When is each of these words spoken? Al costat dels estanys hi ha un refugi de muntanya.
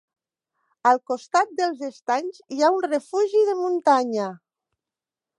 Al 0.91 0.99
costat 1.09 1.51
dels 1.59 1.83
estanys 1.87 2.39
hi 2.55 2.63
ha 2.67 2.71
un 2.77 2.81
refugi 2.93 3.43
de 3.51 3.55
muntanya. 3.61 4.31